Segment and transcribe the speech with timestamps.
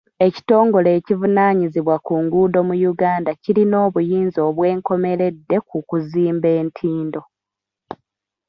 [0.27, 7.21] Ekitongole ekivunaanyizibwa ku nguudo mu Uganda kirina obuyinza obwenkomeredde ku kuzimba entindo.